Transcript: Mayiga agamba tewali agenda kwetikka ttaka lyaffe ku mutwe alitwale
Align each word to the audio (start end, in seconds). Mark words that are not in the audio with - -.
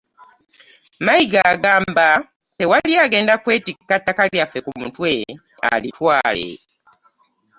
Mayiga 1.05 1.41
agamba 1.53 2.07
tewali 2.57 2.93
agenda 3.05 3.33
kwetikka 3.43 3.95
ttaka 4.01 4.23
lyaffe 4.33 4.59
ku 4.65 4.71
mutwe 4.81 5.11
alitwale 5.73 6.49